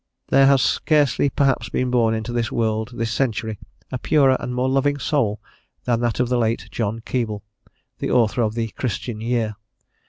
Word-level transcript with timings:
There 0.29 0.47
has 0.47 0.63
scarcely 0.63 1.29
perhaps 1.29 1.69
been 1.69 1.91
born 1.91 2.15
into 2.15 2.33
the 2.33 2.47
world 2.51 2.89
this 2.95 3.11
century 3.11 3.59
a 3.91 3.99
purer 3.99 4.35
and 4.39 4.51
more 4.55 4.67
loving 4.67 4.97
soul 4.97 5.39
than 5.83 5.99
that 5.99 6.19
of 6.19 6.27
the 6.27 6.39
late 6.39 6.69
John 6.71 7.01
Keble, 7.01 7.43
the 7.99 8.09
author 8.09 8.41
of 8.41 8.55
the 8.55 8.69
"Christian 8.69 9.21
Year." 9.21 9.55